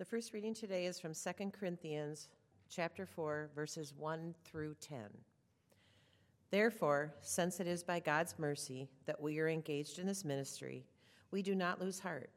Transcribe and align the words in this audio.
The 0.00 0.06
first 0.06 0.32
reading 0.32 0.54
today 0.54 0.86
is 0.86 0.98
from 0.98 1.12
2 1.12 1.50
Corinthians 1.50 2.28
chapter 2.70 3.04
4 3.04 3.50
verses 3.54 3.92
1 3.98 4.34
through 4.46 4.74
10. 4.80 4.98
Therefore, 6.50 7.12
since 7.20 7.60
it 7.60 7.66
is 7.66 7.84
by 7.84 8.00
God's 8.00 8.34
mercy 8.38 8.88
that 9.04 9.20
we 9.20 9.38
are 9.40 9.48
engaged 9.50 9.98
in 9.98 10.06
this 10.06 10.24
ministry, 10.24 10.86
we 11.30 11.42
do 11.42 11.54
not 11.54 11.82
lose 11.82 12.00
heart. 12.00 12.30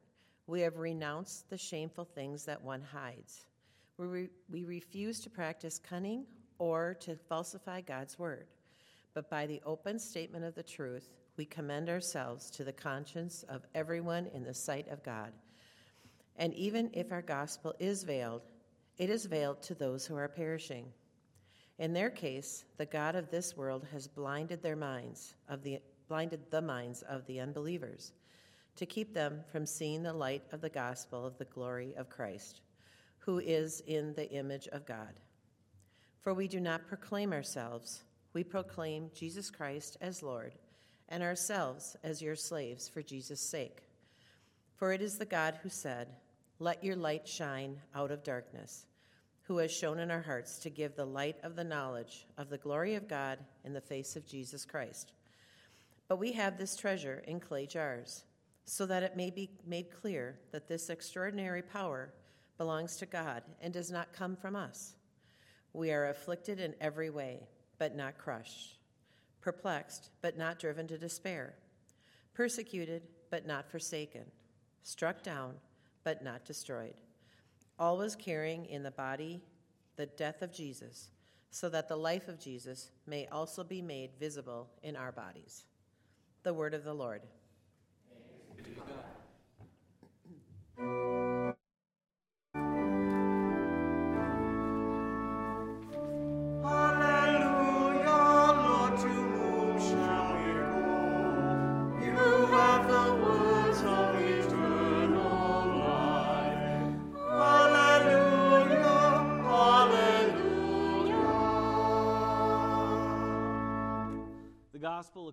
We 0.46 0.60
have 0.60 0.76
renounced 0.76 1.50
the 1.50 1.58
shameful 1.58 2.04
things 2.04 2.44
that 2.44 2.62
one 2.62 2.82
hides. 2.82 3.46
We, 3.98 4.08
re- 4.08 4.30
we 4.52 4.66
refuse 4.66 5.22
to 5.22 5.30
practice 5.30 5.80
cunning 5.80 6.26
or 6.60 6.96
to 6.96 7.16
falsify 7.16 7.80
God's 7.80 8.20
word, 8.20 8.48
but 9.14 9.30
by 9.30 9.48
the 9.48 9.62
open 9.66 10.00
statement 10.00 10.44
of 10.44 10.54
the 10.54 10.64
truth, 10.64 11.08
we 11.38 11.46
commend 11.46 11.88
ourselves 11.88 12.52
to 12.52 12.66
the 12.66 12.74
conscience 12.74 13.46
of 13.48 13.64
everyone 13.74 14.28
in 14.34 14.44
the 14.44 14.54
sight 14.54 14.90
of 14.90 15.02
God. 15.02 15.32
And 16.38 16.54
even 16.54 16.90
if 16.94 17.12
our 17.12 17.22
gospel 17.22 17.74
is 17.80 18.04
veiled, 18.04 18.42
it 18.98 19.10
is 19.10 19.26
veiled 19.26 19.62
to 19.64 19.76
those 19.76 20.06
who 20.06 20.16
are 20.16 20.28
perishing. 20.28 20.86
In 21.80 21.94
their 21.94 22.10
case, 22.10 22.66
the 22.78 22.86
God 22.86 23.16
of 23.16 23.30
this 23.30 23.58
world 23.58 23.86
has 23.92 24.08
blinded 24.08 24.62
their 24.62 24.76
minds 24.76 25.36
of 25.50 25.64
the 25.64 25.80
blinded 26.08 26.52
the 26.52 26.62
minds 26.62 27.02
of 27.04 27.26
the 27.26 27.40
unbelievers 27.40 28.12
to 28.76 28.86
keep 28.86 29.14
them 29.14 29.40
from 29.52 29.66
seeing 29.66 30.04
the 30.04 30.14
light 30.14 30.44
of 30.52 30.62
the 30.62 30.70
gospel 30.70 31.26
of 31.26 31.38
the 31.38 31.46
glory 31.46 31.94
of 31.96 32.10
Christ, 32.10 32.62
who 33.20 33.40
is 33.40 33.82
in 33.88 34.14
the 34.14 34.30
image 34.32 34.68
of 34.68 34.86
God. 34.86 35.20
For 36.22 36.34
we 36.34 36.48
do 36.48 36.60
not 36.60 36.88
proclaim 36.88 37.34
ourselves, 37.34 38.04
we 38.34 38.44
proclaim 38.44 39.12
Jesus 39.14 39.50
Christ 39.52 39.98
as 40.02 40.24
Lord, 40.24 40.54
and 41.10 41.22
ourselves 41.22 41.96
as 42.04 42.22
your 42.22 42.36
slaves 42.36 42.88
for 42.88 43.02
Jesus' 43.02 43.42
sake. 43.42 43.84
For 44.76 44.92
it 44.92 45.02
is 45.02 45.18
the 45.18 45.26
God 45.26 45.60
who 45.62 45.70
said, 45.70 46.10
Let 46.60 46.84
your 46.84 46.96
light 46.96 47.28
shine 47.28 47.82
out 47.96 48.12
of 48.12 48.24
darkness, 48.24 48.86
who 49.44 49.58
has 49.58 49.72
shown 49.72 50.00
in 50.00 50.12
our 50.12 50.22
hearts 50.22 50.60
to 50.60 50.70
give 50.70 50.96
the 50.96 51.06
light 51.06 51.38
of 51.44 51.56
the 51.56 51.64
knowledge 51.64 52.26
of 52.38 52.50
the 52.50 52.58
glory 52.58 52.96
of 52.96 53.08
God 53.08 53.40
in 53.66 53.74
the 53.74 53.82
face 53.82 54.16
of 54.16 54.26
Jesus 54.26 54.64
Christ. 54.64 55.12
But 56.08 56.20
we 56.20 56.32
have 56.34 56.58
this 56.58 56.76
treasure 56.76 57.24
in 57.28 57.40
clay 57.40 57.66
jars, 57.66 58.24
so 58.66 58.86
that 58.86 59.04
it 59.04 59.18
may 59.18 59.30
be 59.30 59.50
made 59.66 59.92
clear 59.92 60.40
that 60.52 60.68
this 60.68 60.90
extraordinary 60.90 61.62
power 61.62 62.14
belongs 62.58 62.96
to 62.98 63.06
God 63.06 63.44
and 63.62 63.74
does 63.74 63.92
not 63.92 64.14
come 64.14 64.36
from 64.36 64.56
us. 64.56 64.94
We 65.74 65.92
are 65.92 66.10
afflicted 66.10 66.60
in 66.60 66.76
every 66.80 67.10
way, 67.10 67.48
but 67.80 67.96
not 67.96 68.18
crushed, 68.18 68.78
perplexed, 69.42 70.12
but 70.22 70.38
not 70.38 70.60
driven 70.60 70.88
to 70.88 70.98
despair, 70.98 71.56
persecuted, 72.34 73.04
but 73.32 73.46
not 73.48 73.70
forsaken, 73.70 74.24
struck 74.84 75.24
down, 75.24 75.56
but 76.04 76.24
not 76.24 76.46
destroyed, 76.46 76.94
always 77.80 78.16
carrying 78.16 78.66
in 78.66 78.84
the 78.84 78.92
body 78.92 79.42
the 79.96 80.06
death 80.06 80.42
of 80.42 80.52
Jesus, 80.52 81.10
so 81.52 81.70
that 81.70 81.88
the 81.88 81.96
life 81.96 82.28
of 82.28 82.40
Jesus 82.40 82.92
may 83.06 83.28
also 83.28 83.64
be 83.64 83.82
made 83.82 84.12
visible 84.20 84.70
in 84.82 84.96
our 84.96 85.12
bodies. 85.12 85.66
The 86.44 86.54
word 86.54 86.74
of 86.74 86.84
the 86.84 86.94
Lord. 86.94 87.22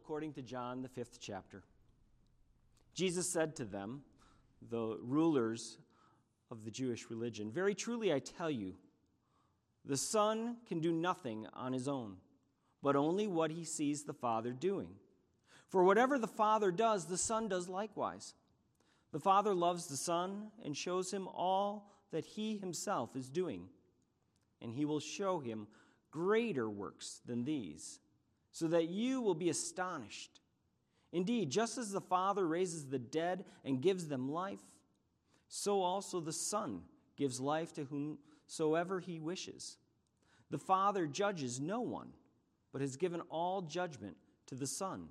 According 0.02 0.32
to 0.32 0.42
John, 0.42 0.80
the 0.80 0.88
fifth 0.88 1.18
chapter. 1.20 1.62
Jesus 2.94 3.28
said 3.28 3.54
to 3.56 3.64
them, 3.64 4.02
the 4.70 4.98
rulers 5.02 5.76
of 6.50 6.64
the 6.64 6.70
Jewish 6.70 7.10
religion, 7.10 7.50
Very 7.50 7.74
truly 7.74 8.12
I 8.12 8.18
tell 8.18 8.50
you, 8.50 8.74
the 9.84 9.98
Son 9.98 10.56
can 10.66 10.80
do 10.80 10.90
nothing 10.90 11.46
on 11.52 11.72
his 11.72 11.86
own, 11.86 12.16
but 12.82 12.96
only 12.96 13.26
what 13.26 13.50
he 13.50 13.64
sees 13.64 14.02
the 14.02 14.14
Father 14.14 14.52
doing. 14.52 14.88
For 15.68 15.84
whatever 15.84 16.18
the 16.18 16.26
Father 16.26 16.70
does, 16.70 17.06
the 17.06 17.18
Son 17.18 17.48
does 17.48 17.68
likewise. 17.68 18.34
The 19.12 19.20
Father 19.20 19.54
loves 19.54 19.86
the 19.86 19.96
Son 19.96 20.48
and 20.64 20.76
shows 20.76 21.12
him 21.12 21.28
all 21.28 21.92
that 22.10 22.24
he 22.24 22.56
himself 22.56 23.16
is 23.16 23.28
doing, 23.28 23.68
and 24.62 24.72
he 24.72 24.84
will 24.84 25.00
show 25.00 25.40
him 25.40 25.66
greater 26.10 26.68
works 26.68 27.20
than 27.26 27.44
these 27.44 28.00
so 28.52 28.68
that 28.68 28.88
you 28.88 29.20
will 29.20 29.34
be 29.34 29.50
astonished. 29.50 30.40
Indeed, 31.12 31.50
just 31.50 31.78
as 31.78 31.90
the 31.90 32.00
Father 32.00 32.46
raises 32.46 32.86
the 32.86 32.98
dead 32.98 33.44
and 33.64 33.82
gives 33.82 34.08
them 34.08 34.30
life, 34.30 34.62
so 35.48 35.82
also 35.82 36.20
the 36.20 36.32
Son 36.32 36.82
gives 37.16 37.40
life 37.40 37.72
to 37.74 37.84
whomsoever 37.84 39.00
he 39.00 39.18
wishes. 39.18 39.76
The 40.50 40.58
Father 40.58 41.06
judges 41.06 41.60
no 41.60 41.80
one, 41.80 42.10
but 42.72 42.80
has 42.80 42.96
given 42.96 43.20
all 43.28 43.62
judgment 43.62 44.16
to 44.46 44.54
the 44.54 44.66
Son, 44.66 45.08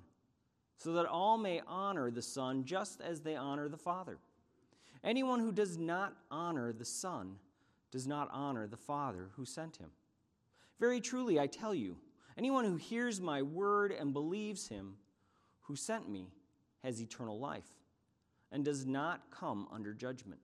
so 0.78 0.92
that 0.94 1.06
all 1.06 1.36
may 1.36 1.60
honor 1.66 2.10
the 2.10 2.22
Son 2.22 2.64
just 2.64 3.00
as 3.00 3.20
they 3.20 3.36
honor 3.36 3.68
the 3.68 3.76
Father. 3.76 4.18
Anyone 5.04 5.40
who 5.40 5.52
does 5.52 5.78
not 5.78 6.14
honor 6.30 6.72
the 6.72 6.84
Son 6.84 7.36
does 7.90 8.06
not 8.06 8.28
honor 8.32 8.66
the 8.66 8.76
Father 8.76 9.28
who 9.36 9.44
sent 9.44 9.76
him. 9.76 9.90
Very 10.78 11.00
truly, 11.00 11.38
I 11.38 11.46
tell 11.46 11.74
you, 11.74 11.96
Anyone 12.40 12.64
who 12.64 12.76
hears 12.76 13.20
my 13.20 13.42
word 13.42 13.92
and 13.92 14.14
believes 14.14 14.66
him 14.66 14.94
who 15.64 15.76
sent 15.76 16.08
me 16.08 16.30
has 16.82 16.98
eternal 16.98 17.38
life 17.38 17.68
and 18.50 18.64
does 18.64 18.86
not 18.86 19.30
come 19.30 19.68
under 19.70 19.92
judgment, 19.92 20.40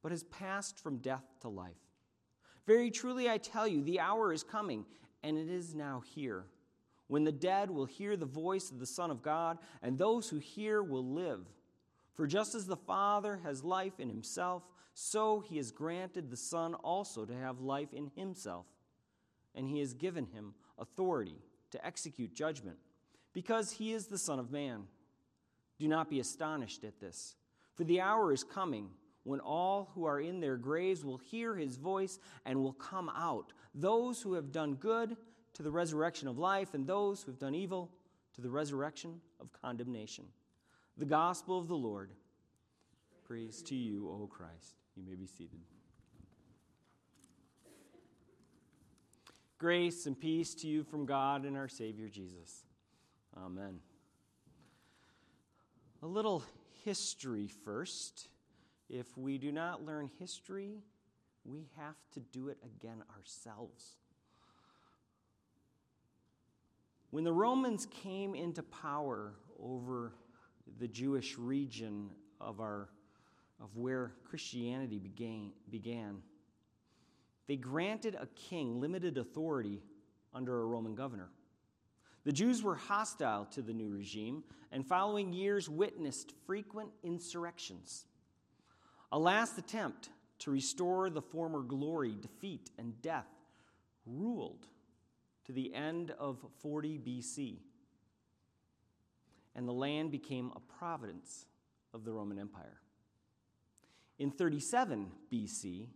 but 0.00 0.12
has 0.12 0.22
passed 0.22 0.78
from 0.78 0.98
death 0.98 1.24
to 1.40 1.48
life. 1.48 1.74
Very 2.68 2.88
truly, 2.88 3.28
I 3.28 3.38
tell 3.38 3.66
you, 3.66 3.82
the 3.82 3.98
hour 3.98 4.32
is 4.32 4.44
coming, 4.44 4.84
and 5.24 5.36
it 5.36 5.48
is 5.48 5.74
now 5.74 6.04
here, 6.14 6.44
when 7.08 7.24
the 7.24 7.32
dead 7.32 7.68
will 7.68 7.86
hear 7.86 8.16
the 8.16 8.24
voice 8.24 8.70
of 8.70 8.78
the 8.78 8.86
Son 8.86 9.10
of 9.10 9.22
God, 9.22 9.58
and 9.82 9.98
those 9.98 10.28
who 10.28 10.38
hear 10.38 10.84
will 10.84 11.04
live. 11.04 11.48
For 12.14 12.28
just 12.28 12.54
as 12.54 12.68
the 12.68 12.76
Father 12.76 13.40
has 13.42 13.64
life 13.64 13.98
in 13.98 14.08
himself, 14.08 14.62
so 14.94 15.40
he 15.40 15.56
has 15.56 15.72
granted 15.72 16.30
the 16.30 16.36
Son 16.36 16.74
also 16.74 17.24
to 17.24 17.34
have 17.34 17.58
life 17.58 17.92
in 17.92 18.12
himself 18.14 18.66
and 19.54 19.68
he 19.68 19.80
has 19.80 19.94
given 19.94 20.26
him 20.26 20.54
authority 20.78 21.42
to 21.70 21.84
execute 21.84 22.34
judgment, 22.34 22.76
because 23.32 23.72
he 23.72 23.92
is 23.92 24.06
the 24.06 24.18
Son 24.18 24.38
of 24.38 24.50
Man. 24.50 24.84
Do 25.78 25.88
not 25.88 26.10
be 26.10 26.20
astonished 26.20 26.84
at 26.84 27.00
this, 27.00 27.36
for 27.74 27.84
the 27.84 28.00
hour 28.00 28.32
is 28.32 28.44
coming 28.44 28.90
when 29.24 29.40
all 29.40 29.90
who 29.94 30.04
are 30.04 30.20
in 30.20 30.40
their 30.40 30.56
graves 30.56 31.04
will 31.04 31.18
hear 31.18 31.54
his 31.54 31.76
voice 31.76 32.18
and 32.44 32.62
will 32.62 32.72
come 32.72 33.10
out, 33.14 33.52
those 33.74 34.20
who 34.20 34.34
have 34.34 34.52
done 34.52 34.74
good 34.74 35.16
to 35.54 35.62
the 35.62 35.70
resurrection 35.70 36.28
of 36.28 36.38
life, 36.38 36.74
and 36.74 36.86
those 36.86 37.22
who 37.22 37.30
have 37.30 37.38
done 37.38 37.54
evil 37.54 37.90
to 38.34 38.40
the 38.40 38.50
resurrection 38.50 39.20
of 39.40 39.52
condemnation. 39.52 40.24
The 40.96 41.04
gospel 41.04 41.58
of 41.58 41.68
the 41.68 41.76
Lord. 41.76 42.10
Praise 43.26 43.62
to 43.62 43.74
you, 43.74 44.08
O 44.08 44.26
Christ. 44.26 44.76
You 44.96 45.02
may 45.02 45.14
be 45.14 45.26
seated. 45.26 45.60
Grace 49.60 50.06
and 50.06 50.18
peace 50.18 50.54
to 50.54 50.66
you 50.66 50.82
from 50.82 51.04
God 51.04 51.44
and 51.44 51.54
our 51.54 51.68
Savior 51.68 52.08
Jesus. 52.08 52.64
Amen. 53.36 53.78
A 56.02 56.06
little 56.06 56.42
history 56.82 57.46
first. 57.46 58.28
If 58.88 59.18
we 59.18 59.36
do 59.36 59.52
not 59.52 59.84
learn 59.84 60.08
history, 60.18 60.78
we 61.44 61.68
have 61.76 61.96
to 62.14 62.20
do 62.20 62.48
it 62.48 62.56
again 62.64 63.02
ourselves. 63.14 63.98
When 67.10 67.24
the 67.24 67.32
Romans 67.34 67.86
came 68.02 68.34
into 68.34 68.62
power 68.62 69.34
over 69.62 70.14
the 70.78 70.88
Jewish 70.88 71.36
region 71.36 72.08
of, 72.40 72.60
our, 72.60 72.88
of 73.62 73.76
where 73.76 74.12
Christianity 74.24 74.98
began, 74.98 75.52
began 75.68 76.22
they 77.50 77.56
granted 77.56 78.14
a 78.14 78.28
king 78.36 78.80
limited 78.80 79.18
authority 79.18 79.82
under 80.32 80.62
a 80.62 80.66
Roman 80.66 80.94
governor. 80.94 81.30
The 82.22 82.30
Jews 82.30 82.62
were 82.62 82.76
hostile 82.76 83.44
to 83.46 83.60
the 83.60 83.72
new 83.72 83.90
regime 83.90 84.44
and, 84.70 84.86
following 84.86 85.32
years, 85.32 85.68
witnessed 85.68 86.32
frequent 86.46 86.90
insurrections. 87.02 88.06
A 89.10 89.18
last 89.18 89.58
attempt 89.58 90.10
to 90.38 90.52
restore 90.52 91.10
the 91.10 91.20
former 91.20 91.62
glory, 91.62 92.14
defeat, 92.22 92.70
and 92.78 93.02
death 93.02 93.26
ruled 94.06 94.68
to 95.46 95.52
the 95.52 95.74
end 95.74 96.12
of 96.20 96.38
40 96.62 97.00
BC, 97.00 97.56
and 99.56 99.66
the 99.66 99.72
land 99.72 100.12
became 100.12 100.52
a 100.54 100.60
province 100.78 101.46
of 101.92 102.04
the 102.04 102.12
Roman 102.12 102.38
Empire. 102.38 102.80
In 104.20 104.30
37 104.30 105.10
BC, 105.32 105.88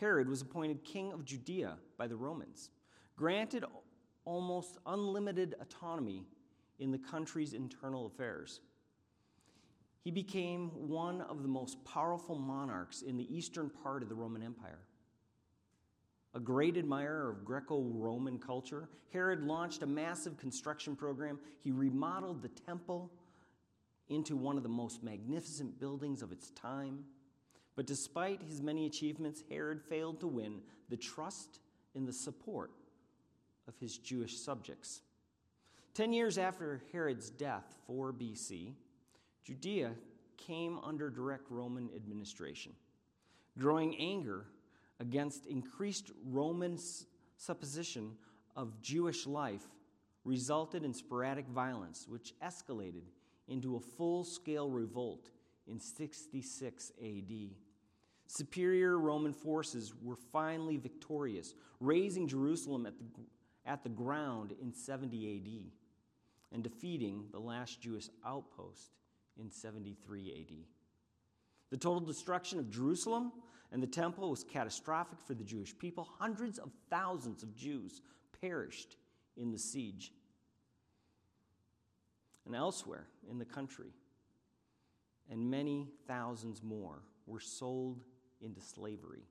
Herod 0.00 0.28
was 0.28 0.40
appointed 0.40 0.82
king 0.82 1.12
of 1.12 1.26
Judea 1.26 1.76
by 1.98 2.06
the 2.06 2.16
Romans, 2.16 2.70
granted 3.16 3.64
almost 4.24 4.78
unlimited 4.86 5.54
autonomy 5.60 6.24
in 6.78 6.90
the 6.90 6.98
country's 6.98 7.52
internal 7.52 8.06
affairs. 8.06 8.60
He 10.02 10.10
became 10.10 10.70
one 10.88 11.20
of 11.20 11.42
the 11.42 11.48
most 11.48 11.84
powerful 11.84 12.36
monarchs 12.36 13.02
in 13.02 13.18
the 13.18 13.34
eastern 13.34 13.68
part 13.68 14.02
of 14.02 14.08
the 14.08 14.14
Roman 14.14 14.42
Empire. 14.42 14.78
A 16.32 16.40
great 16.40 16.78
admirer 16.78 17.28
of 17.28 17.44
Greco 17.44 17.82
Roman 17.82 18.38
culture, 18.38 18.88
Herod 19.12 19.42
launched 19.42 19.82
a 19.82 19.86
massive 19.86 20.38
construction 20.38 20.96
program. 20.96 21.38
He 21.62 21.72
remodeled 21.72 22.40
the 22.40 22.48
temple 22.48 23.10
into 24.08 24.36
one 24.36 24.56
of 24.56 24.62
the 24.62 24.68
most 24.68 25.02
magnificent 25.02 25.78
buildings 25.78 26.22
of 26.22 26.32
its 26.32 26.50
time. 26.50 27.04
But 27.80 27.86
despite 27.86 28.42
his 28.42 28.60
many 28.60 28.84
achievements, 28.84 29.42
Herod 29.48 29.80
failed 29.80 30.20
to 30.20 30.26
win 30.26 30.60
the 30.90 30.98
trust 30.98 31.60
and 31.94 32.06
the 32.06 32.12
support 32.12 32.72
of 33.66 33.74
his 33.80 33.96
Jewish 33.96 34.36
subjects. 34.36 35.00
Ten 35.94 36.12
years 36.12 36.36
after 36.36 36.82
Herod's 36.92 37.30
death, 37.30 37.78
4 37.86 38.12
BC, 38.12 38.74
Judea 39.44 39.92
came 40.36 40.78
under 40.80 41.08
direct 41.08 41.50
Roman 41.50 41.88
administration. 41.96 42.72
Growing 43.58 43.98
anger 43.98 44.44
against 45.00 45.46
increased 45.46 46.10
Roman 46.26 46.78
supposition 47.38 48.10
of 48.56 48.78
Jewish 48.82 49.26
life 49.26 49.64
resulted 50.26 50.84
in 50.84 50.92
sporadic 50.92 51.46
violence, 51.46 52.04
which 52.06 52.34
escalated 52.44 53.04
into 53.48 53.76
a 53.76 53.80
full 53.80 54.22
scale 54.22 54.68
revolt 54.68 55.30
in 55.66 55.80
66 55.80 56.92
AD. 57.02 57.32
Superior 58.32 58.96
Roman 58.96 59.32
forces 59.32 59.92
were 60.00 60.14
finally 60.14 60.76
victorious, 60.76 61.54
razing 61.80 62.28
Jerusalem 62.28 62.86
at 62.86 62.96
the, 62.96 63.04
at 63.66 63.82
the 63.82 63.88
ground 63.88 64.54
in 64.62 64.72
70 64.72 65.36
AD 65.36 66.54
and 66.54 66.62
defeating 66.62 67.24
the 67.32 67.40
last 67.40 67.80
Jewish 67.80 68.08
outpost 68.24 68.92
in 69.36 69.50
73 69.50 70.46
AD. 70.48 70.56
The 71.70 71.76
total 71.76 71.98
destruction 71.98 72.60
of 72.60 72.70
Jerusalem 72.70 73.32
and 73.72 73.82
the 73.82 73.88
temple 73.88 74.30
was 74.30 74.44
catastrophic 74.44 75.18
for 75.26 75.34
the 75.34 75.42
Jewish 75.42 75.76
people. 75.76 76.08
Hundreds 76.20 76.58
of 76.58 76.70
thousands 76.88 77.42
of 77.42 77.56
Jews 77.56 78.00
perished 78.40 78.96
in 79.36 79.50
the 79.50 79.58
siege. 79.58 80.12
And 82.46 82.54
elsewhere 82.54 83.08
in 83.28 83.40
the 83.40 83.44
country, 83.44 83.92
and 85.28 85.50
many 85.50 85.88
thousands 86.06 86.62
more 86.62 87.02
were 87.26 87.40
sold 87.40 88.04
into 88.40 88.60
slavery. 88.60 89.22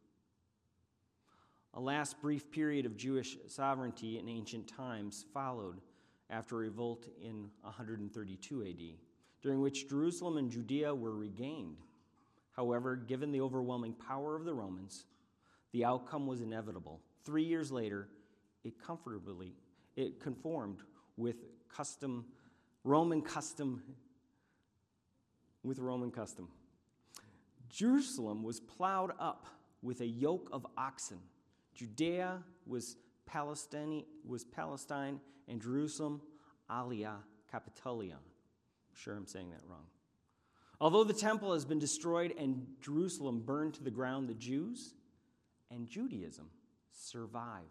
A 1.75 1.79
last 1.79 2.19
brief 2.21 2.49
period 2.51 2.85
of 2.85 2.97
Jewish 2.97 3.37
sovereignty 3.47 4.17
in 4.17 4.27
ancient 4.27 4.67
times 4.67 5.25
followed 5.33 5.81
after 6.29 6.55
a 6.55 6.59
revolt 6.59 7.07
in 7.21 7.49
132 7.61 8.63
AD, 8.63 8.97
during 9.41 9.61
which 9.61 9.89
Jerusalem 9.89 10.37
and 10.37 10.51
Judea 10.51 10.93
were 10.93 11.15
regained 11.15 11.77
However, 12.59 12.97
given 12.97 13.31
the 13.31 13.39
overwhelming 13.39 13.93
power 13.93 14.35
of 14.35 14.43
the 14.43 14.53
Romans, 14.53 15.05
the 15.71 15.85
outcome 15.85 16.27
was 16.27 16.41
inevitable. 16.41 16.99
Three 17.23 17.45
years 17.45 17.71
later, 17.71 18.09
it 18.65 18.77
comfortably 18.85 19.53
it 19.95 20.19
conformed 20.19 20.79
with 21.15 21.37
custom, 21.69 22.25
Roman 22.83 23.21
custom, 23.21 23.81
with 25.63 25.79
Roman 25.79 26.11
custom. 26.11 26.49
Jerusalem 27.69 28.43
was 28.43 28.59
plowed 28.59 29.11
up 29.19 29.45
with 29.81 30.01
a 30.01 30.07
yoke 30.07 30.49
of 30.51 30.65
oxen. 30.77 31.19
Judea 31.75 32.43
was 32.65 32.97
Palestine, 33.25 34.03
was 34.25 34.43
Palestine, 34.43 35.19
and 35.47 35.61
Jerusalem, 35.61 36.21
Alia 36.71 37.15
Capitolia. 37.51 38.15
I'm 38.15 38.95
sure 38.95 39.15
I'm 39.15 39.27
saying 39.27 39.51
that 39.51 39.61
wrong. 39.67 39.85
Although 40.81 41.03
the 41.03 41.13
temple 41.13 41.53
has 41.53 41.65
been 41.65 41.79
destroyed 41.79 42.33
and 42.37 42.65
Jerusalem 42.81 43.41
burned 43.45 43.73
to 43.75 43.83
the 43.83 43.91
ground, 43.91 44.29
the 44.29 44.33
Jews 44.33 44.93
and 45.69 45.87
Judaism 45.87 46.49
survived. 46.91 47.65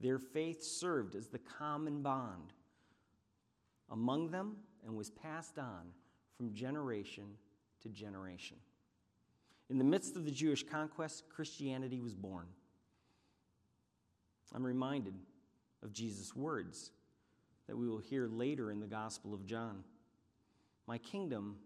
Their 0.00 0.18
faith 0.18 0.62
served 0.62 1.16
as 1.16 1.26
the 1.26 1.40
common 1.40 2.02
bond 2.02 2.52
among 3.90 4.30
them 4.30 4.56
and 4.84 4.96
was 4.96 5.10
passed 5.10 5.58
on 5.58 5.92
from 6.36 6.54
generation 6.54 7.24
to 7.82 7.88
generation. 7.88 8.56
In 9.70 9.78
the 9.78 9.84
midst 9.84 10.16
of 10.16 10.24
the 10.24 10.30
Jewish 10.30 10.62
conquest, 10.62 11.24
Christianity 11.28 12.00
was 12.00 12.14
born. 12.14 12.46
I'm 14.54 14.64
reminded 14.64 15.14
of 15.82 15.92
Jesus' 15.92 16.34
words 16.34 16.90
that 17.66 17.76
we 17.76 17.86
will 17.86 17.98
hear 17.98 18.26
later 18.26 18.70
in 18.70 18.80
the 18.80 18.86
Gospel 18.86 19.34
of 19.34 19.44
John. 19.44 19.84
My 20.86 20.96
kingdom 20.98 21.56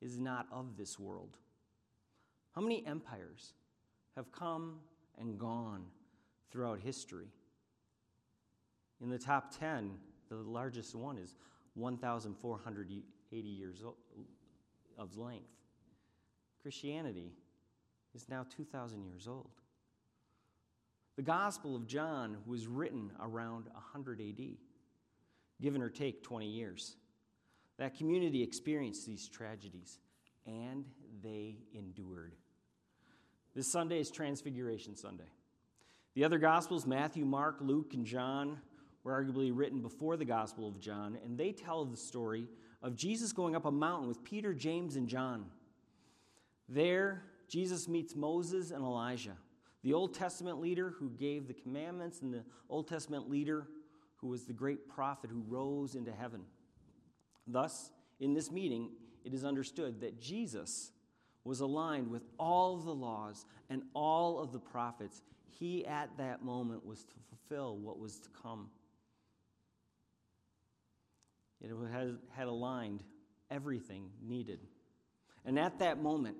is 0.00 0.18
not 0.18 0.46
of 0.52 0.76
this 0.76 0.98
world. 0.98 1.38
How 2.54 2.60
many 2.60 2.86
empires 2.86 3.54
have 4.14 4.30
come 4.30 4.80
and 5.18 5.38
gone 5.38 5.86
throughout 6.50 6.80
history? 6.80 7.28
In 9.00 9.08
the 9.08 9.18
top 9.18 9.58
10, 9.58 9.92
the 10.28 10.36
largest 10.36 10.94
one 10.94 11.16
is 11.16 11.34
1,480 11.74 13.48
years 13.48 13.82
of 14.98 15.16
length. 15.16 15.48
Christianity 16.60 17.32
is 18.14 18.28
now 18.28 18.44
2,000 18.56 19.04
years 19.04 19.28
old. 19.28 19.50
The 21.16 21.22
Gospel 21.22 21.74
of 21.74 21.86
John 21.86 22.38
was 22.46 22.66
written 22.66 23.10
around 23.20 23.66
100 23.72 24.20
AD, 24.20 24.56
given 25.60 25.82
or 25.82 25.88
take 25.88 26.22
20 26.22 26.46
years. 26.46 26.96
That 27.78 27.96
community 27.96 28.42
experienced 28.42 29.06
these 29.06 29.28
tragedies, 29.28 29.98
and 30.46 30.84
they 31.22 31.56
endured. 31.74 32.34
This 33.54 33.72
Sunday 33.72 34.00
is 34.00 34.10
Transfiguration 34.10 34.96
Sunday. 34.96 35.30
The 36.14 36.24
other 36.24 36.38
Gospels, 36.38 36.86
Matthew, 36.86 37.24
Mark, 37.24 37.58
Luke, 37.60 37.94
and 37.94 38.04
John, 38.04 38.60
were 39.08 39.24
arguably 39.24 39.50
written 39.54 39.80
before 39.80 40.16
the 40.16 40.24
Gospel 40.24 40.68
of 40.68 40.78
John, 40.78 41.16
and 41.24 41.38
they 41.38 41.52
tell 41.52 41.84
the 41.84 41.96
story 41.96 42.46
of 42.82 42.94
Jesus 42.94 43.32
going 43.32 43.56
up 43.56 43.64
a 43.64 43.70
mountain 43.70 44.06
with 44.06 44.22
Peter, 44.22 44.52
James, 44.52 44.96
and 44.96 45.08
John. 45.08 45.46
There, 46.68 47.22
Jesus 47.48 47.88
meets 47.88 48.14
Moses 48.14 48.70
and 48.70 48.84
Elijah, 48.84 49.36
the 49.82 49.94
Old 49.94 50.12
Testament 50.12 50.60
leader 50.60 50.90
who 50.98 51.08
gave 51.10 51.48
the 51.48 51.54
commandments, 51.54 52.20
and 52.20 52.34
the 52.34 52.44
Old 52.68 52.86
Testament 52.86 53.30
leader 53.30 53.66
who 54.16 54.28
was 54.28 54.44
the 54.44 54.52
great 54.52 54.88
prophet 54.88 55.30
who 55.30 55.42
rose 55.48 55.94
into 55.94 56.12
heaven. 56.12 56.42
Thus, 57.46 57.90
in 58.20 58.34
this 58.34 58.52
meeting, 58.52 58.90
it 59.24 59.32
is 59.32 59.42
understood 59.42 60.02
that 60.02 60.20
Jesus 60.20 60.92
was 61.44 61.60
aligned 61.60 62.10
with 62.10 62.24
all 62.38 62.74
of 62.74 62.84
the 62.84 62.94
laws 62.94 63.46
and 63.70 63.82
all 63.94 64.38
of 64.38 64.52
the 64.52 64.58
prophets. 64.58 65.22
He, 65.48 65.86
at 65.86 66.10
that 66.18 66.44
moment, 66.44 66.84
was 66.84 67.04
to 67.04 67.14
fulfill 67.30 67.78
what 67.78 67.98
was 67.98 68.18
to 68.18 68.28
come. 68.42 68.68
It 71.60 71.70
had, 71.92 72.18
had 72.30 72.46
aligned 72.46 73.02
everything 73.50 74.10
needed. 74.22 74.60
And 75.44 75.58
at 75.58 75.78
that 75.78 76.02
moment, 76.02 76.36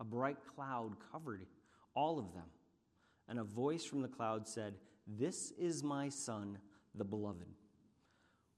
a 0.00 0.04
bright 0.04 0.38
cloud 0.54 0.96
covered 1.10 1.46
all 1.94 2.18
of 2.18 2.32
them. 2.34 2.46
And 3.28 3.38
a 3.38 3.44
voice 3.44 3.84
from 3.84 4.02
the 4.02 4.08
cloud 4.08 4.48
said, 4.48 4.74
This 5.06 5.52
is 5.52 5.82
my 5.82 6.08
Son, 6.08 6.58
the 6.94 7.04
Beloved 7.04 7.46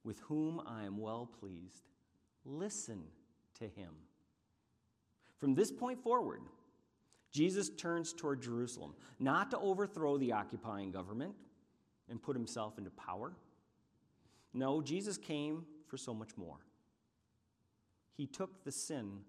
with 0.04 0.20
whom 0.20 0.60
I 0.66 0.84
am 0.84 0.98
well 0.98 1.28
pleased. 1.40 1.88
Listen 2.44 3.02
to 3.58 3.64
him. 3.64 3.90
From 5.38 5.54
this 5.54 5.72
point 5.72 6.02
forward, 6.02 6.42
Jesus 7.32 7.70
turns 7.70 8.12
toward 8.12 8.42
Jerusalem, 8.42 8.94
not 9.18 9.50
to 9.50 9.58
overthrow 9.58 10.18
the 10.18 10.32
occupying 10.32 10.92
government 10.92 11.34
and 12.08 12.22
put 12.22 12.36
himself 12.36 12.78
into 12.78 12.90
power. 12.90 13.32
No, 14.52 14.80
Jesus 14.80 15.18
came 15.18 15.64
for 15.94 15.98
so 15.98 16.12
much 16.12 16.36
more. 16.36 16.56
He 18.16 18.26
took 18.26 18.64
the 18.64 18.72
sin 18.72 19.20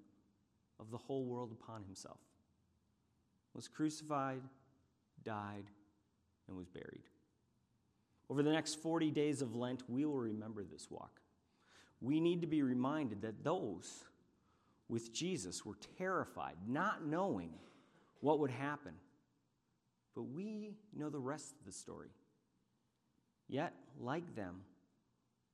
of 0.80 0.90
the 0.90 0.98
whole 0.98 1.24
world 1.24 1.52
upon 1.52 1.84
himself, 1.84 2.18
was 3.54 3.68
crucified, 3.68 4.42
died, 5.24 5.66
and 6.48 6.58
was 6.58 6.68
buried. 6.68 7.04
Over 8.32 8.42
the 8.42 8.52
next 8.52 8.82
40 8.82 9.12
days 9.12 9.44
of 9.44 9.56
Lent, 9.56 9.84
we 9.88 10.06
will 10.06 10.18
remember 10.18 10.64
this 10.64 10.90
walk. 10.90 11.22
We 12.02 12.20
need 12.20 12.42
to 12.42 12.48
be 12.48 12.64
reminded 12.64 13.22
that 13.22 13.44
those 13.44 14.04
with 14.90 15.14
Jesus 15.14 15.64
were 15.64 15.78
terrified, 16.00 16.56
not 16.68 17.06
knowing 17.06 17.52
what 18.22 18.40
would 18.40 18.50
happen. 18.50 18.94
But 20.16 20.24
we 20.24 20.72
know 20.98 21.12
the 21.12 21.20
rest 21.20 21.54
of 21.60 21.66
the 21.68 21.72
story. 21.72 22.10
Yet, 23.48 23.74
like 24.00 24.36
them, 24.36 24.62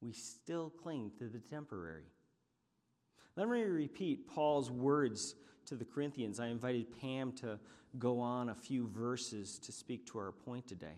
we 0.01 0.11
still 0.11 0.69
cling 0.69 1.11
to 1.19 1.27
the 1.27 1.39
temporary. 1.39 2.05
Let 3.35 3.47
me 3.47 3.61
repeat 3.61 4.27
Paul's 4.27 4.69
words 4.69 5.35
to 5.67 5.75
the 5.75 5.85
Corinthians, 5.85 6.39
I 6.39 6.47
invited 6.47 6.99
Pam 6.99 7.31
to 7.33 7.59
go 7.97 8.19
on 8.19 8.49
a 8.49 8.55
few 8.55 8.87
verses 8.87 9.59
to 9.59 9.71
speak 9.71 10.05
to 10.07 10.17
our 10.17 10.31
point 10.31 10.67
today. 10.67 10.97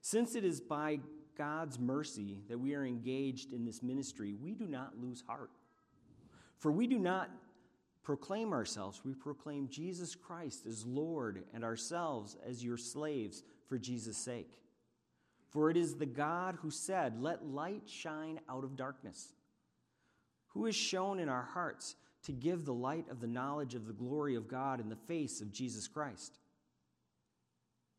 Since 0.00 0.34
it 0.34 0.44
is 0.44 0.60
by 0.60 1.00
God's 1.36 1.78
mercy 1.78 2.38
that 2.48 2.58
we 2.58 2.74
are 2.74 2.84
engaged 2.84 3.52
in 3.52 3.64
this 3.64 3.82
ministry, 3.82 4.34
we 4.40 4.54
do 4.54 4.66
not 4.66 4.98
lose 5.00 5.22
heart. 5.26 5.50
For 6.58 6.70
we 6.72 6.86
do 6.86 6.98
not 6.98 7.30
proclaim 8.02 8.52
ourselves, 8.52 9.02
we 9.04 9.14
proclaim 9.14 9.68
Jesus 9.68 10.14
Christ 10.14 10.66
as 10.66 10.84
Lord 10.86 11.44
and 11.54 11.62
ourselves 11.62 12.36
as 12.48 12.64
your 12.64 12.78
slaves 12.78 13.42
for 13.66 13.78
Jesus' 13.78 14.16
sake. 14.16 14.60
For 15.48 15.70
it 15.70 15.76
is 15.76 15.94
the 15.94 16.06
God 16.06 16.58
who 16.60 16.70
said, 16.70 17.20
Let 17.20 17.46
light 17.46 17.82
shine 17.86 18.40
out 18.48 18.64
of 18.64 18.76
darkness, 18.76 19.32
who 20.48 20.66
has 20.66 20.76
shown 20.76 21.18
in 21.18 21.28
our 21.28 21.42
hearts 21.42 21.96
to 22.24 22.32
give 22.32 22.64
the 22.64 22.74
light 22.74 23.06
of 23.10 23.20
the 23.20 23.26
knowledge 23.26 23.74
of 23.74 23.86
the 23.86 23.92
glory 23.92 24.34
of 24.34 24.48
God 24.48 24.80
in 24.80 24.88
the 24.88 24.96
face 24.96 25.40
of 25.40 25.52
Jesus 25.52 25.88
Christ. 25.88 26.38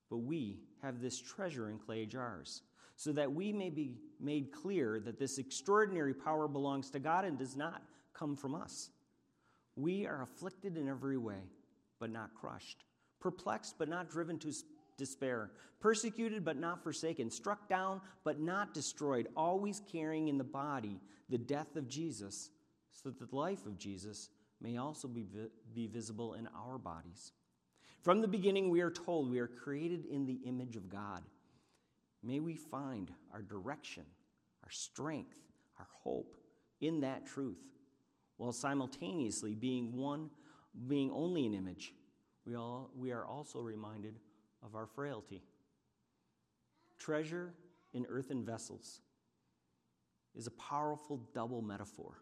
But 0.09 0.17
we 0.17 0.59
have 0.81 1.01
this 1.01 1.19
treasure 1.19 1.69
in 1.69 1.79
clay 1.79 2.05
jars 2.05 2.61
so 2.95 3.13
that 3.13 3.31
we 3.31 3.53
may 3.53 3.69
be 3.69 3.93
made 4.19 4.51
clear 4.51 4.99
that 4.99 5.17
this 5.17 5.37
extraordinary 5.37 6.13
power 6.13 6.47
belongs 6.47 6.89
to 6.89 6.99
God 6.99 7.23
and 7.23 7.37
does 7.37 7.55
not 7.55 7.81
come 8.13 8.35
from 8.35 8.53
us. 8.53 8.89
We 9.75 10.05
are 10.05 10.21
afflicted 10.21 10.75
in 10.75 10.89
every 10.89 11.17
way, 11.17 11.39
but 11.99 12.11
not 12.11 12.35
crushed, 12.35 12.83
perplexed, 13.21 13.75
but 13.77 13.87
not 13.87 14.09
driven 14.09 14.37
to 14.39 14.51
despair, 14.99 15.49
persecuted, 15.79 16.45
but 16.45 16.57
not 16.57 16.83
forsaken, 16.83 17.31
struck 17.31 17.67
down, 17.67 18.01
but 18.23 18.39
not 18.39 18.75
destroyed, 18.75 19.27
always 19.35 19.81
carrying 19.91 20.27
in 20.27 20.37
the 20.37 20.43
body 20.43 20.99
the 21.29 21.37
death 21.39 21.75
of 21.75 21.89
Jesus, 21.89 22.51
so 22.91 23.09
that 23.09 23.19
the 23.19 23.35
life 23.35 23.65
of 23.65 23.79
Jesus 23.79 24.29
may 24.61 24.77
also 24.77 25.07
be, 25.07 25.23
vi- 25.23 25.49
be 25.73 25.87
visible 25.87 26.33
in 26.35 26.47
our 26.55 26.77
bodies. 26.77 27.31
From 28.03 28.21
the 28.21 28.27
beginning, 28.27 28.69
we 28.69 28.81
are 28.81 28.91
told 28.91 29.29
we 29.29 29.39
are 29.39 29.47
created 29.47 30.05
in 30.05 30.25
the 30.25 30.39
image 30.45 30.75
of 30.75 30.89
God. 30.89 31.23
May 32.23 32.39
we 32.39 32.55
find 32.55 33.11
our 33.33 33.41
direction, 33.41 34.03
our 34.63 34.71
strength, 34.71 35.39
our 35.79 35.87
hope 36.03 36.37
in 36.81 37.01
that 37.01 37.25
truth, 37.25 37.59
while 38.37 38.51
simultaneously 38.51 39.55
being 39.55 39.95
one, 39.95 40.29
being 40.87 41.11
only 41.11 41.45
an 41.45 41.53
image. 41.53 41.93
We, 42.45 42.55
all, 42.55 42.89
we 42.95 43.11
are 43.11 43.25
also 43.25 43.59
reminded 43.59 44.15
of 44.63 44.75
our 44.75 44.85
frailty. 44.85 45.41
Treasure 46.97 47.53
in 47.93 48.05
earthen 48.07 48.45
vessels 48.45 49.01
is 50.35 50.47
a 50.47 50.51
powerful 50.51 51.21
double 51.33 51.61
metaphor 51.61 52.21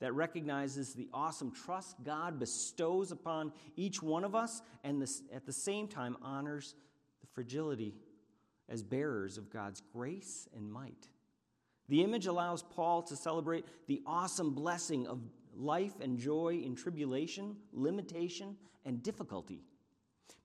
that 0.00 0.12
recognizes 0.12 0.92
the 0.92 1.08
awesome 1.12 1.50
trust 1.50 1.96
God 2.02 2.38
bestows 2.38 3.12
upon 3.12 3.52
each 3.76 4.02
one 4.02 4.24
of 4.24 4.34
us 4.34 4.60
and 4.82 5.00
this, 5.00 5.22
at 5.32 5.46
the 5.46 5.52
same 5.52 5.88
time 5.88 6.16
honors 6.20 6.74
the 7.20 7.26
fragility 7.28 7.94
as 8.68 8.82
bearers 8.82 9.38
of 9.38 9.50
God's 9.50 9.82
grace 9.92 10.48
and 10.56 10.70
might. 10.70 11.08
The 11.88 12.02
image 12.02 12.26
allows 12.26 12.62
Paul 12.62 13.02
to 13.04 13.16
celebrate 13.16 13.66
the 13.86 14.02
awesome 14.06 14.54
blessing 14.54 15.06
of 15.06 15.20
life 15.54 16.00
and 16.00 16.18
joy 16.18 16.62
in 16.64 16.74
tribulation, 16.74 17.56
limitation, 17.72 18.56
and 18.84 19.02
difficulty. 19.02 19.62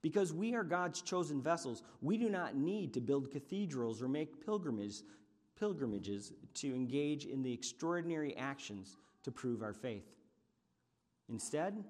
Because 0.02 0.32
we 0.32 0.54
are 0.54 0.64
God's 0.64 1.02
chosen 1.02 1.42
vessels, 1.42 1.82
we 2.00 2.16
do 2.16 2.28
not 2.28 2.56
need 2.56 2.94
to 2.94 3.00
build 3.00 3.30
cathedrals 3.30 4.00
or 4.00 4.08
make 4.08 4.44
pilgrimages, 4.44 5.02
pilgrimages 5.58 6.32
to 6.54 6.74
engage 6.74 7.26
in 7.26 7.42
the 7.42 7.52
extraordinary 7.52 8.36
actions 8.36 8.96
to 9.22 9.30
prove 9.30 9.62
our 9.62 9.74
faith. 9.74 10.06
Instead, 11.28 11.84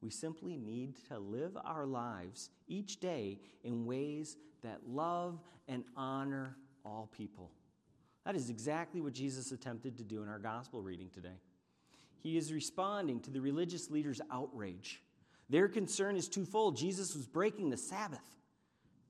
we 0.00 0.10
simply 0.10 0.56
need 0.56 0.94
to 1.08 1.18
live 1.18 1.56
our 1.64 1.86
lives 1.86 2.50
each 2.68 3.00
day 3.00 3.40
in 3.64 3.84
ways 3.84 4.36
that 4.62 4.80
love 4.86 5.40
and 5.68 5.84
honor 5.96 6.56
all 6.84 7.10
people. 7.16 7.50
That 8.24 8.36
is 8.36 8.50
exactly 8.50 9.00
what 9.00 9.12
Jesus 9.12 9.52
attempted 9.52 9.96
to 9.98 10.04
do 10.04 10.22
in 10.22 10.28
our 10.28 10.38
gospel 10.38 10.82
reading 10.82 11.10
today. 11.10 11.40
He 12.18 12.36
is 12.36 12.52
responding 12.52 13.20
to 13.20 13.30
the 13.30 13.40
religious 13.40 13.90
leaders' 13.90 14.20
outrage. 14.30 15.00
Their 15.48 15.68
concern 15.68 16.16
is 16.16 16.28
twofold 16.28 16.76
Jesus 16.76 17.14
was 17.14 17.26
breaking 17.26 17.70
the 17.70 17.76
Sabbath 17.76 18.36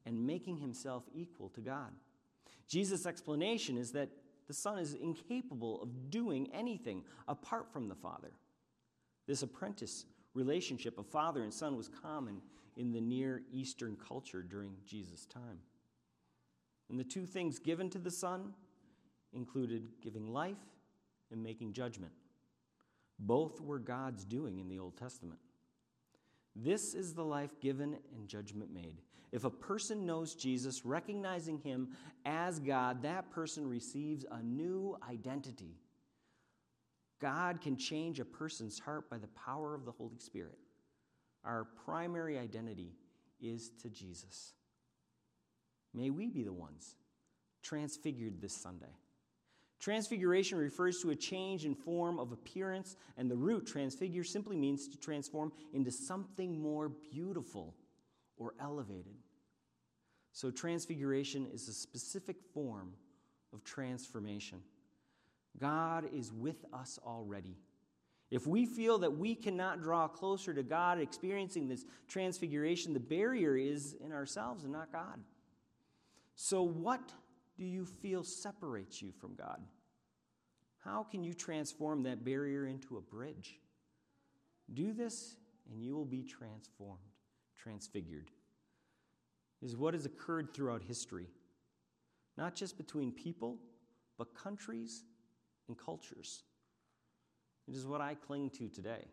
and 0.05 0.27
making 0.27 0.59
himself 0.59 1.05
equal 1.15 1.49
to 1.51 1.61
God. 1.61 1.93
Jesus' 2.69 3.07
explanation 3.07 3.77
is 3.77 3.93
that 3.93 4.11
the 4.47 4.55
Son 4.55 4.79
is 4.79 4.95
incapable 4.95 5.83
of 5.83 6.11
doing 6.11 6.49
anything 6.53 7.05
apart 7.27 7.73
from 7.73 7.89
the 7.89 7.95
Father. 7.95 8.33
This 9.27 9.43
apprentice 9.43 10.05
relationship 10.35 10.99
of 10.99 11.07
father 11.07 11.43
and 11.43 11.53
son 11.53 11.77
was 11.77 11.89
common 11.89 12.41
in 12.77 12.93
the 12.93 13.01
Near 13.01 13.43
Eastern 13.53 13.97
culture 13.97 14.43
during 14.43 14.75
Jesus' 14.85 15.27
time. 15.27 15.59
And 16.91 17.01
the 17.01 17.05
two 17.05 17.27
things 17.27 17.59
given 17.59 17.91
to 17.91 17.99
the 17.99 18.11
Son 18.11 18.53
included 19.33 19.89
giving 20.03 20.33
life 20.33 20.57
and 21.33 21.43
making 21.43 21.73
judgment. 21.73 22.13
Both 23.19 23.61
were 23.61 23.79
God's 23.79 24.25
doing 24.25 24.59
in 24.59 24.69
the 24.69 24.79
Old 24.79 24.97
Testament. 24.97 25.41
This 26.59 26.95
is 26.95 27.13
the 27.13 27.25
life 27.25 27.61
given 27.61 27.97
and 28.15 28.27
judgment 28.27 28.73
made. 28.73 29.03
If 29.31 29.45
a 29.45 29.51
person 29.51 30.07
knows 30.07 30.35
Jesus, 30.35 30.87
recognizing 30.87 31.59
him 31.59 31.89
as 32.25 32.59
God, 32.59 33.03
that 33.03 33.31
person 33.31 33.69
receives 33.69 34.25
a 34.31 34.43
new 34.43 34.97
identity. 35.09 35.77
God 37.21 37.61
can 37.61 37.77
change 37.77 38.21
a 38.21 38.25
person's 38.25 38.79
heart 38.79 39.11
by 39.11 39.19
the 39.19 39.29
power 39.29 39.75
of 39.75 39.85
the 39.85 39.93
Holy 39.93 40.19
Spirit. 40.19 40.59
Our 41.45 41.65
primary 41.85 42.39
identity 42.39 42.95
is 43.41 43.71
to 43.83 43.91
Jesus. 43.91 44.55
May 45.93 46.11
we 46.11 46.31
be 46.31 46.43
the 46.43 46.53
ones 46.53 46.97
transfigured 47.63 48.41
this 48.41 48.55
Sunday. 48.55 48.95
Transfiguration 49.79 50.59
refers 50.59 51.01
to 51.03 51.11
a 51.11 51.17
change 51.17 51.65
in 51.65 51.75
form 51.75 52.19
of 52.19 52.33
appearance, 52.33 52.97
and 53.17 53.31
the 53.31 53.37
root 53.37 53.67
transfigure 53.67 54.25
simply 54.25 54.57
means 54.57 54.89
to 54.89 54.99
transform 54.99 55.53
into 55.75 55.91
something 55.91 56.61
more 56.61 56.89
beautiful 56.89 57.75
or 58.39 58.55
elevated. 58.61 59.17
So, 60.33 60.51
transfiguration 60.51 61.47
is 61.53 61.69
a 61.69 61.73
specific 61.73 62.37
form 62.53 62.93
of 63.53 63.65
transformation. 63.65 64.61
God 65.59 66.09
is 66.13 66.33
with 66.33 66.65
us 66.73 66.99
already. 67.07 67.57
If 68.31 68.47
we 68.47 68.67
feel 68.67 68.99
that 68.99 69.17
we 69.17 69.35
cannot 69.35 69.83
draw 69.83 70.09
closer 70.09 70.53
to 70.53 70.63
God 70.63 71.01
experiencing 71.01 71.69
this 71.69 71.85
transfiguration, 72.09 72.93
the 72.93 73.01
barrier 73.01 73.57
is 73.57 73.95
in 74.05 74.13
ourselves 74.13 74.65
and 74.65 74.73
not 74.73 74.93
God. 74.93 75.21
So, 76.35 76.63
what 76.63 77.13
do 77.57 77.65
you 77.65 77.85
feel 77.85 78.23
separates 78.23 79.01
you 79.01 79.13
from 79.13 79.35
God? 79.35 79.61
How 80.85 81.03
can 81.03 81.25
you 81.25 81.35
transform 81.35 82.03
that 82.05 82.25
barrier 82.25 82.67
into 82.67 82.97
a 82.97 83.01
bridge? 83.01 83.59
Do 84.73 84.93
this, 84.93 85.37
and 85.71 85.83
you 85.83 85.95
will 85.95 86.05
be 86.05 86.23
transformed, 86.23 87.01
transfigured. 87.57 88.31
Is 89.63 89.77
what 89.77 89.95
has 89.95 90.05
occurred 90.05 90.53
throughout 90.53 90.83
history, 90.83 91.29
not 92.37 92.55
just 92.55 92.77
between 92.77 93.11
people, 93.11 93.59
but 94.19 94.35
countries 94.35 95.05
and 95.67 95.77
cultures. 95.77 96.45
It 97.67 97.75
is 97.75 97.87
what 97.87 98.01
I 98.01 98.15
cling 98.15 98.51
to 98.51 98.69
today. 98.69 99.07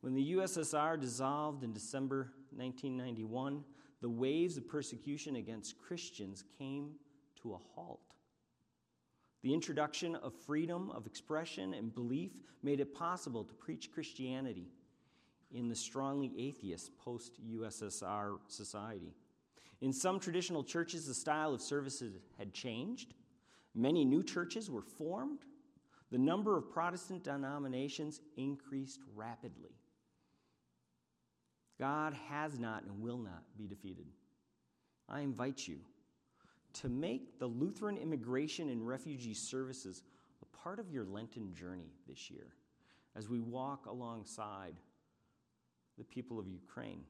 When 0.00 0.14
the 0.14 0.32
USSR 0.32 1.00
dissolved 1.00 1.62
in 1.62 1.72
December 1.72 2.32
1991, 2.54 3.64
the 4.02 4.10
waves 4.10 4.56
of 4.56 4.68
persecution 4.68 5.36
against 5.36 5.78
Christians 5.78 6.44
came 6.58 6.96
to 7.40 7.54
a 7.54 7.58
halt. 7.74 8.00
The 9.42 9.54
introduction 9.54 10.16
of 10.16 10.34
freedom 10.34 10.90
of 10.90 11.06
expression 11.06 11.72
and 11.72 11.94
belief 11.94 12.32
made 12.62 12.80
it 12.80 12.94
possible 12.94 13.44
to 13.44 13.54
preach 13.54 13.90
Christianity 13.92 14.68
in 15.52 15.68
the 15.68 15.74
strongly 15.74 16.32
atheist 16.36 16.96
post 16.98 17.38
USSR 17.48 18.38
society. 18.48 19.14
In 19.80 19.92
some 19.92 20.18
traditional 20.18 20.64
churches, 20.64 21.06
the 21.06 21.14
style 21.14 21.54
of 21.54 21.60
services 21.60 22.14
had 22.38 22.52
changed. 22.52 23.14
Many 23.74 24.04
new 24.04 24.22
churches 24.22 24.70
were 24.70 24.82
formed. 24.82 25.40
The 26.10 26.18
number 26.18 26.56
of 26.56 26.70
Protestant 26.70 27.24
denominations 27.24 28.20
increased 28.36 29.00
rapidly. 29.14 29.76
God 31.82 32.14
has 32.28 32.60
not 32.60 32.84
and 32.84 33.02
will 33.02 33.18
not 33.18 33.42
be 33.58 33.66
defeated. 33.66 34.06
I 35.08 35.22
invite 35.22 35.66
you 35.66 35.78
to 36.74 36.88
make 36.88 37.40
the 37.40 37.48
Lutheran 37.48 37.96
Immigration 37.96 38.68
and 38.68 38.86
Refugee 38.86 39.34
Services 39.34 40.04
a 40.42 40.46
part 40.56 40.78
of 40.78 40.92
your 40.92 41.04
Lenten 41.04 41.52
journey 41.52 41.90
this 42.06 42.30
year 42.30 42.54
as 43.16 43.28
we 43.28 43.40
walk 43.40 43.86
alongside 43.86 44.76
the 45.98 46.04
people 46.04 46.38
of 46.38 46.46
Ukraine. 46.46 47.02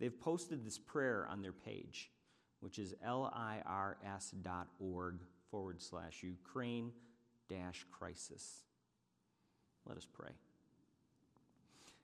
They've 0.00 0.18
posted 0.18 0.64
this 0.64 0.78
prayer 0.78 1.28
on 1.30 1.42
their 1.42 1.52
page, 1.52 2.10
which 2.60 2.78
is 2.78 2.94
lirs.org 3.06 3.60
forward 5.50 5.82
slash 5.82 6.22
Ukraine 6.22 6.92
dash 7.50 7.84
crisis. 7.92 8.62
Let 9.84 9.98
us 9.98 10.06
pray. 10.10 10.30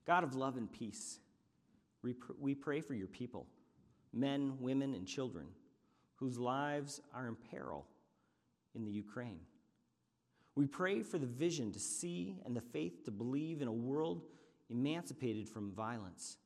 God 0.06 0.24
of 0.24 0.34
love 0.34 0.56
and 0.56 0.70
peace, 0.70 1.18
we 2.02 2.54
pray 2.54 2.80
for 2.80 2.94
your 2.94 3.06
people, 3.06 3.46
men, 4.12 4.54
women, 4.60 4.94
and 4.94 5.06
children, 5.06 5.46
whose 6.16 6.38
lives 6.38 7.00
are 7.14 7.28
in 7.28 7.36
peril 7.50 7.86
in 8.74 8.84
the 8.84 8.90
Ukraine. 8.90 9.40
We 10.54 10.66
pray 10.66 11.02
for 11.02 11.18
the 11.18 11.26
vision 11.26 11.72
to 11.72 11.78
see 11.78 12.36
and 12.44 12.56
the 12.56 12.60
faith 12.60 13.04
to 13.04 13.10
believe 13.10 13.62
in 13.62 13.68
a 13.68 13.72
world 13.72 14.22
emancipated 14.68 15.48
from 15.48 15.72
violence. 15.72 16.36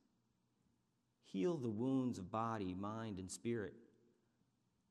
Heal 1.25 1.57
the 1.57 1.71
wounds 1.71 2.19
of 2.19 2.31
body, 2.31 2.75
mind, 2.75 3.19
and 3.19 3.31
spirit 3.31 3.75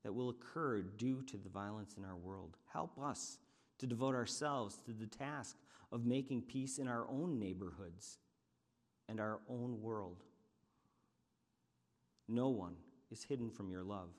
that 0.03 0.13
will 0.13 0.29
occur 0.29 0.82
due 0.82 1.22
to 1.24 1.38
the 1.38 1.50
violence 1.50 1.96
in 1.98 2.03
our 2.03 2.17
world. 2.17 2.58
Help 2.72 2.98
us 3.01 3.38
to 3.77 3.88
devote 3.88 4.15
ourselves 4.15 4.77
to 4.86 4.91
the 4.91 5.08
task 5.08 5.55
of 5.91 6.05
making 6.05 6.41
peace 6.41 6.77
in 6.77 6.88
our 6.88 7.05
own 7.10 7.39
neighborhoods 7.39 8.17
and 9.10 9.19
our 9.19 9.39
own 9.50 9.81
world. 9.81 10.24
No 12.27 12.50
one 12.50 12.75
is 13.12 13.24
hidden 13.24 13.50
from 13.50 13.69
your 13.69 13.83
love. 13.83 14.10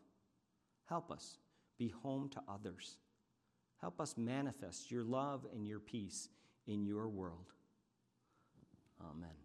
Help 0.86 1.10
us 1.10 1.38
be 1.78 1.88
home 1.88 2.28
to 2.30 2.40
others. 2.48 2.98
Help 3.80 4.00
us 4.00 4.16
manifest 4.16 4.90
your 4.90 5.04
love 5.04 5.46
and 5.52 5.66
your 5.66 5.80
peace 5.80 6.28
in 6.66 6.84
your 6.84 7.08
world. 7.08 7.52
Amen. 9.00 9.43